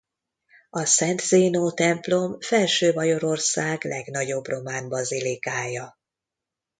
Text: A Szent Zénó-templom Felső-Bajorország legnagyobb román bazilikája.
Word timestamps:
A 0.69 0.85
Szent 0.85 1.19
Zénó-templom 1.21 2.39
Felső-Bajorország 2.41 3.83
legnagyobb 3.85 4.45
román 4.45 4.89
bazilikája. 4.89 5.97